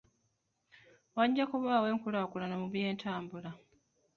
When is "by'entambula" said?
2.73-3.51